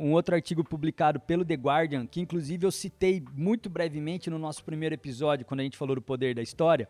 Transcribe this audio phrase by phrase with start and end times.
[0.00, 4.64] um outro artigo publicado pelo The Guardian, que inclusive eu citei muito brevemente no nosso
[4.64, 6.88] primeiro episódio, quando a gente falou do poder da história.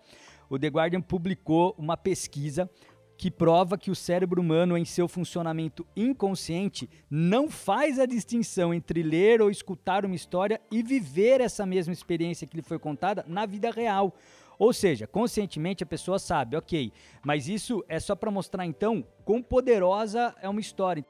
[0.48, 2.70] O The Guardian publicou uma pesquisa
[3.18, 9.02] que prova que o cérebro humano, em seu funcionamento inconsciente, não faz a distinção entre
[9.02, 13.44] ler ou escutar uma história e viver essa mesma experiência que lhe foi contada na
[13.44, 14.14] vida real.
[14.58, 19.42] Ou seja, conscientemente a pessoa sabe, ok, mas isso é só para mostrar então quão
[19.42, 21.04] poderosa é uma história.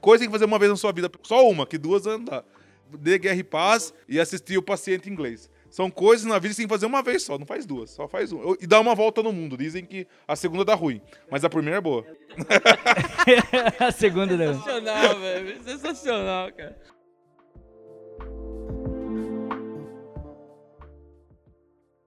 [0.00, 2.44] Coisa tem que fazer uma vez na sua vida, só uma, que duas andar.
[2.98, 5.50] Dê guerra e paz e assistir o paciente inglês.
[5.70, 7.90] São coisas na vida que você tem que fazer uma vez só, não faz duas,
[7.90, 8.56] só faz uma.
[8.60, 9.56] E dá uma volta no mundo.
[9.56, 12.06] Dizem que a segunda dá ruim, mas a primeira é boa.
[13.78, 14.54] a segunda deu.
[14.54, 15.62] Sensacional, velho.
[15.62, 16.76] Sensacional, cara.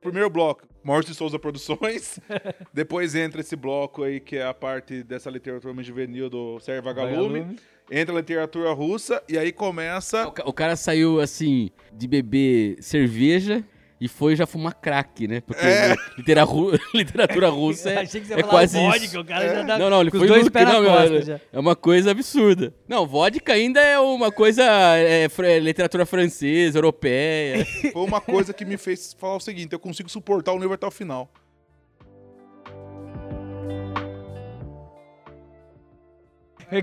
[0.01, 2.19] Primeiro bloco, Maurício de Souza Produções.
[2.73, 7.39] Depois entra esse bloco aí, que é a parte dessa literatura juvenil do Sérgio Vagalume.
[7.41, 7.59] Vagalume.
[7.91, 10.27] Entra a literatura russa e aí começa.
[10.27, 13.63] O, ca- o cara saiu assim de beber cerveja
[14.01, 15.39] e foi já fumar crack, né?
[15.41, 15.95] Porque É.
[16.17, 19.19] litera- ru- literatura russa é, Achei que você é ia falar quase vodka, isso.
[19.19, 21.39] o cara já tá Não, não, ele com foi os dois no- não, é- já.
[21.53, 22.73] É uma coisa absurda.
[22.87, 24.63] Não, vodka ainda é uma coisa
[24.97, 27.65] é, é literatura francesa, europeia.
[27.93, 30.87] Foi uma coisa que me fez falar o seguinte: eu consigo suportar o livro até
[30.87, 31.31] o final.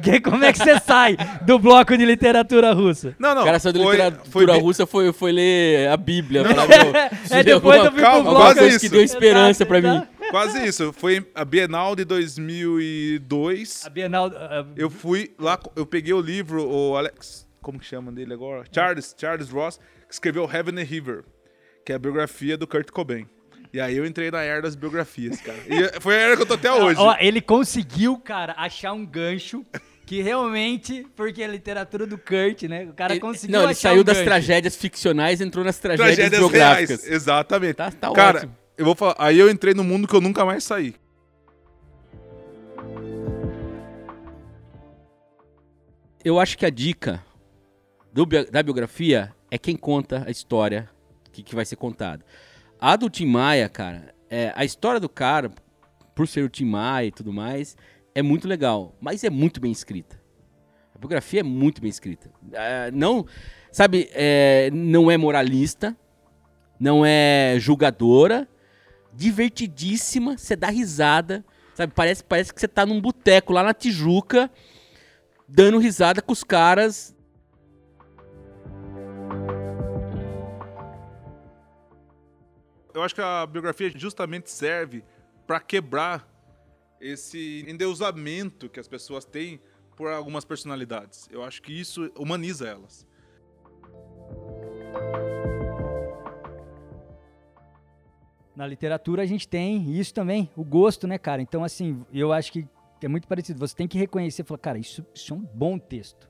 [0.03, 3.15] Que- Como é que você sai do bloco de literatura russa?
[3.19, 3.43] Não, não.
[3.43, 6.43] o cara saiu da foi- literatura foi russa foi, foi ler a Bíblia.
[6.55, 8.37] Não, meu, É, isso depois eu fui pro bloco.
[8.37, 8.81] quase isso.
[8.81, 9.89] que deu esperança Exato, pra mim.
[9.89, 10.09] exato.
[10.31, 10.93] Quase isso.
[10.93, 13.87] Foi a Bienal de 2002.
[13.87, 14.27] A Bienal...
[14.27, 18.65] a- Eu fui lá, eu peguei o livro, o Alex, como que chama dele agora?
[18.73, 21.25] Charles, Charles Ross, que escreveu Heaven and River,
[21.85, 23.27] que é a biografia do Kurt Cobain.
[23.73, 25.59] E aí eu entrei na era das biografias, cara.
[25.69, 26.99] E foi a era que eu tô até hoje.
[27.01, 29.65] Ó, ele conseguiu, cara, achar um gancho
[30.07, 32.85] que realmente, porque a literatura do Kurt, né?
[32.87, 34.27] O cara Ele- conseguiu não, ele achar saiu um das gancho.
[34.29, 37.03] tragédias ficcionais e entrou nas tragédias, Tragédias biográficas.
[37.05, 37.13] reais.
[37.15, 37.75] Exatamente.
[37.75, 38.57] Tá, tá cara, ótimo.
[38.79, 39.17] eu vou falar.
[39.19, 40.95] Aí eu entrei no mundo que eu nunca mais saí.
[46.25, 47.23] Eu acho que a dica
[48.13, 50.89] do da biografia é quem conta a história
[51.33, 52.25] que, que vai ser contada.
[52.81, 55.51] A do Tim Maia, cara, é, a história do cara,
[56.15, 57.77] por ser o Tim Maia e tudo mais,
[58.15, 60.21] é muito legal, mas é muito bem escrita.
[60.95, 62.31] A biografia é muito bem escrita.
[62.53, 63.27] É, não,
[63.73, 65.97] sabe, é, não é moralista,
[66.79, 68.49] não é julgadora,
[69.13, 71.45] divertidíssima, você dá risada,
[71.75, 71.93] sabe?
[71.93, 74.49] Parece, parece que você tá num boteco lá na Tijuca,
[75.49, 77.13] dando risada com os caras.
[82.99, 85.05] Eu acho que a biografia justamente serve
[85.47, 86.29] pra quebrar
[87.01, 89.61] esse endeusamento que as pessoas têm
[89.97, 91.29] por algumas personalidades.
[91.31, 93.07] Eu acho que isso humaniza elas.
[98.57, 101.41] Na literatura a gente tem isso também, o gosto, né, cara?
[101.41, 102.67] Então, assim, eu acho que
[103.01, 103.61] é muito parecido.
[103.61, 106.28] Você tem que reconhecer falar, cara, isso, isso é um bom texto.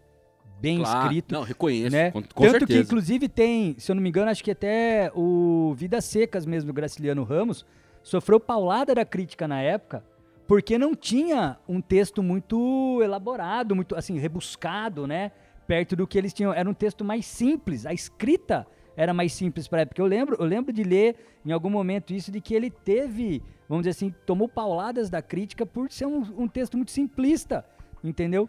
[0.61, 1.33] Bem Claro, escrito.
[1.33, 2.11] Não, reconheço, né?
[2.11, 2.81] com, com Tanto que, certeza.
[2.81, 6.73] inclusive, tem, se eu não me engano, acho que até o Vidas Secas mesmo, do
[6.75, 7.65] Graciliano Ramos,
[8.03, 10.03] sofreu paulada da crítica na época,
[10.47, 15.31] porque não tinha um texto muito elaborado, muito, assim, rebuscado, né?
[15.67, 16.53] Perto do que eles tinham.
[16.53, 20.01] Era um texto mais simples, a escrita era mais simples para época.
[20.03, 21.15] Eu lembro, eu lembro de ler
[21.47, 25.65] em algum momento isso, de que ele teve, vamos dizer assim, tomou pauladas da crítica
[25.65, 27.65] por ser um, um texto muito simplista,
[28.03, 28.49] entendeu?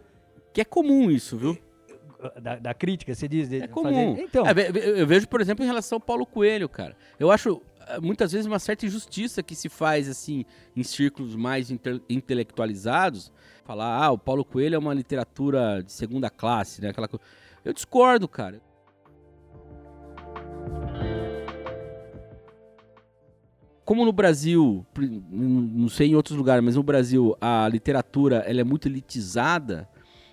[0.52, 1.56] Que é comum isso, viu?
[2.42, 3.48] Da, da crítica, você diz?
[3.48, 4.14] de É comum.
[4.14, 6.96] fazer- Então, É, eu vejo, por exemplo, em relação ao Paulo Coelho, cara.
[7.18, 10.44] Eu acho eh, muitas vezes uma certa injustiça que se faz assim
[10.76, 13.32] em círculos mais inte- intelectualizados,
[13.64, 16.90] falar, ah, o Paulo Coelho é uma literatura de segunda classe, né?
[16.90, 17.18] Aquela co-
[17.64, 18.60] Eu discordo, cara.
[23.84, 24.86] Como no Brasil,
[25.28, 29.88] não sei em outros lugares, mas no Brasil a literatura ela é muito elitizada,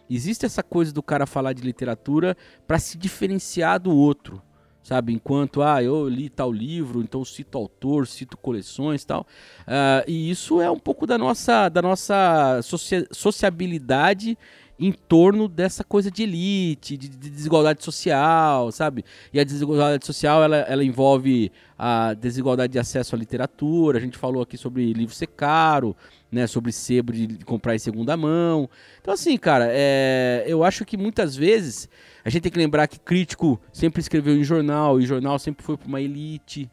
[0.09, 2.35] existe essa coisa do cara falar de literatura
[2.67, 4.41] para se diferenciar do outro,
[4.83, 5.13] sabe?
[5.13, 9.25] Enquanto, ah, eu li tal livro, então cito autor, cito coleções tal.
[9.65, 14.37] Ah, e isso é um pouco da nossa, da nossa socia- sociabilidade
[14.79, 19.03] em torno dessa coisa de elite, de, de desigualdade social, sabe?
[19.33, 24.17] E a desigualdade social, ela, ela envolve a desigualdade de acesso à literatura, a gente
[24.17, 25.95] falou aqui sobre livro ser caro,
[26.31, 28.69] né, sobre sebo de comprar em segunda mão.
[29.01, 31.89] Então, assim, cara, é, eu acho que muitas vezes
[32.23, 35.77] a gente tem que lembrar que crítico sempre escreveu em jornal, e jornal sempre foi
[35.77, 36.69] para uma elite.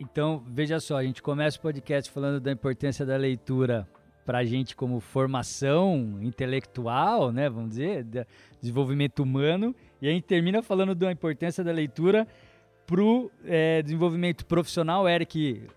[0.00, 3.86] Então, veja só, a gente começa o podcast falando da importância da leitura
[4.24, 8.26] para a gente como formação intelectual, né, vamos dizer, de
[8.62, 12.26] desenvolvimento humano, e a gente termina falando da importância da leitura
[12.86, 15.06] para o é, desenvolvimento profissional.
[15.06, 15.68] Eric,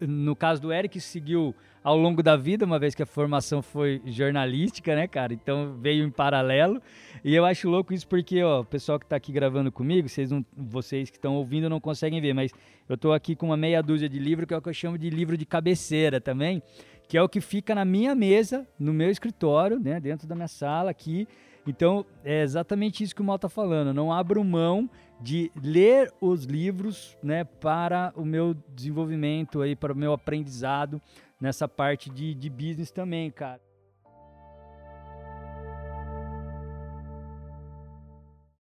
[0.00, 4.02] no caso do Eric, seguiu ao longo da vida, uma vez que a formação foi
[4.04, 5.32] jornalística, né, cara?
[5.32, 6.80] Então veio em paralelo.
[7.24, 10.30] E eu acho louco isso porque, ó, o pessoal que está aqui gravando comigo, vocês,
[10.30, 12.52] não, vocês que estão ouvindo não conseguem ver, mas
[12.88, 14.98] eu estou aqui com uma meia dúzia de livro, que é o que eu chamo
[14.98, 16.62] de livro de cabeceira também,
[17.08, 20.48] que é o que fica na minha mesa, no meu escritório, né, dentro da minha
[20.48, 21.26] sala aqui.
[21.66, 23.92] Então, é exatamente isso que o Mal está falando.
[23.92, 24.88] Não abro mão
[25.20, 31.00] de ler os livros, né, para o meu desenvolvimento aí, para o meu aprendizado
[31.40, 33.60] nessa parte de, de business também, cara.